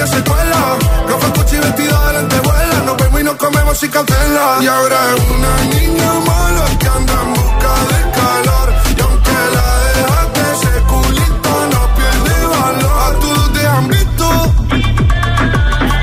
Y 0.00 0.02
ella 0.02 0.06
se 0.06 0.22
cuela. 0.24 0.76
Ropa 1.08 1.28
Gucci 1.36 1.56
vestido 1.56 2.06
de 2.06 2.12
lentejuela. 2.14 2.82
Nos 2.86 2.96
vemos 2.96 3.20
y 3.20 3.24
nos 3.24 3.34
comemos 3.34 3.78
sin 3.78 3.90
cautela. 3.90 4.58
Y 4.60 4.66
ahora 4.66 4.96
es 5.14 5.22
una 5.36 5.54
niña 5.74 6.12
mala 6.26 6.64
que 6.78 6.86
anda 6.88 7.14
en 7.22 7.34
busca 7.34 7.72
de 7.90 8.00
calor. 8.18 8.68
Y 8.96 9.00
aunque 9.00 9.36
la 9.56 9.68
dejaste, 9.96 10.40
ese 10.54 10.82
culito 10.92 11.52
no 11.72 11.94
pierde 11.96 12.46
valor. 12.46 12.98
A 13.06 13.20
todos 13.20 13.52
te 13.52 13.66
han 13.66 13.88
visto. 13.88 14.26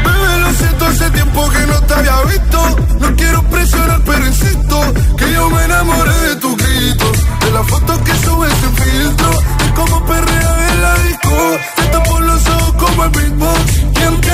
Bebé, 0.06 0.39
lo 0.41 0.54
siento, 0.54 0.86
hace 0.86 1.10
tiempo 1.12 1.50
que 1.50 1.68
no 1.68 1.82
te 1.82 1.93
había 1.93 2.22
visto. 2.24 2.76
No 3.00 3.16
quiero 3.16 3.43
presionar, 3.43 4.02
pero 4.06 4.26
insisto 4.26 4.82
que 5.18 5.32
yo 5.32 5.50
me 5.50 5.64
enamoré 5.66 6.18
de 6.30 6.36
tu 6.36 6.56
grito. 6.56 7.12
De 7.41 7.52
la 7.52 7.64
foto 7.64 8.04
que 8.04 8.14
subes 8.26 8.54
sin 8.62 8.76
filtro. 8.76 9.30
De 9.60 9.74
cómo 9.74 10.06
perrea 10.06 10.72
en 10.72 10.82
la 10.82 10.93
disco. 11.00 11.36
Te 11.76 11.84
tapo 11.88 12.20
los 12.20 12.48
ojos 12.48 12.74
como 12.74 13.04
el 13.06 13.10
beatbox. 13.12 13.47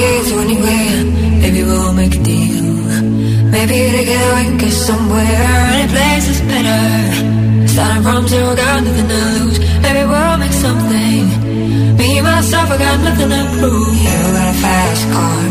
You 0.00 0.46
to. 0.48 1.04
Maybe 1.42 1.62
we'll 1.62 1.92
make 1.92 2.14
a 2.14 2.22
deal. 2.22 2.64
Maybe 3.52 3.76
together 3.98 4.32
we 4.36 4.42
can 4.48 4.56
get 4.56 4.72
somewhere. 4.72 5.46
Any 5.76 5.88
place 5.92 6.26
is 6.32 6.40
better. 6.40 7.68
Starting 7.68 8.02
from 8.02 8.28
zero, 8.28 8.56
got 8.56 8.82
nothing 8.82 9.08
to 9.12 9.20
lose. 9.36 9.58
Maybe 9.84 10.02
we'll 10.10 10.38
make 10.38 10.56
something. 10.64 11.22
Me 11.98 12.16
and 12.16 12.26
myself, 12.26 12.70
I 12.70 12.78
got 12.78 12.98
nothing 13.08 13.28
to 13.28 13.42
prove. 13.60 13.92
You 14.06 14.18
got 14.36 14.48
a 14.54 14.56
fast 14.64 15.04
car. 15.12 15.42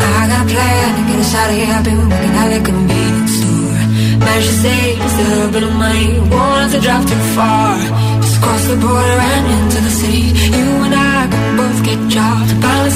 I 0.00 0.22
got 0.32 0.42
a 0.44 0.48
plan 0.52 0.88
to 0.96 1.02
get 1.08 1.18
us 1.24 1.34
out 1.34 1.50
of 1.50 1.56
here. 1.60 1.74
I've 1.76 1.84
been 1.84 2.02
working 2.08 2.34
at 2.42 2.50
a 2.56 2.60
convenience 2.64 3.34
store. 3.36 3.80
Managed 4.24 4.48
to 4.48 4.56
save 4.64 4.96
just 5.04 5.16
a 5.20 5.24
little 5.28 5.52
bit 5.56 5.62
of 5.68 5.74
money. 5.76 6.08
Won't 6.32 6.56
have 6.62 6.72
to 6.72 6.80
drive 6.80 7.04
too 7.04 7.22
far. 7.36 7.76
Just 8.24 8.40
cross 8.40 8.64
the 8.64 8.76
border 8.80 9.18
and 9.28 9.44
into 9.56 9.78
the 9.86 9.92
city. 10.00 10.24
You 10.56 10.68
and 10.88 10.94
I 10.94 11.43
both 11.56 11.84
get 11.84 12.00
jobs. 12.08 12.50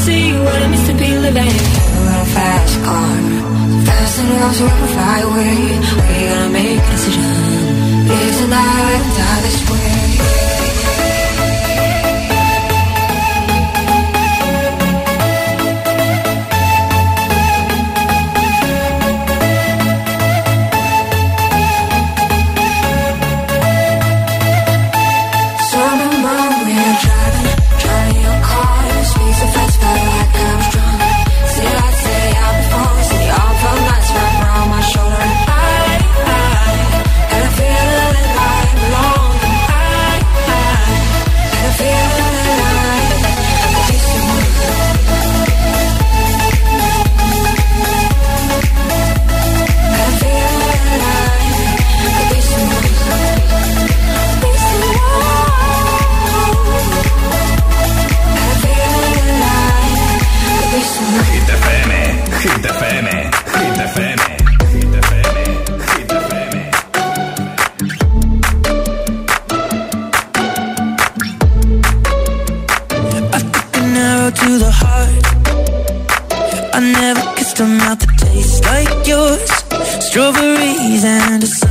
See 0.04 0.32
what 0.32 0.62
it 0.62 0.68
means 0.68 0.86
to 0.86 0.94
be 0.94 1.10
living. 1.18 1.56
Got 2.06 2.22
a 2.22 2.30
fast 2.36 2.74
car. 2.84 3.16
Fast 3.86 4.20
enough 4.20 4.54
so 4.54 4.64
we 4.64 4.70
can 4.70 4.88
fly 4.94 5.18
away. 5.28 5.56
We 6.06 6.14
gotta 6.28 6.50
make 6.50 6.78
a 6.78 6.90
decision. 6.92 8.08
Live 8.08 8.36
tonight 8.40 9.02
die 9.16 9.40
this 9.42 9.70
way. 9.70 10.37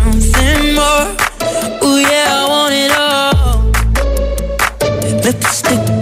something 0.04 0.76
more. 0.76 1.16
Oh 1.82 1.98
yeah, 1.98 2.28
I 2.30 2.48
want 2.50 2.74
it 2.74 2.92
all. 2.98 3.72
Lipstick. 5.24 5.97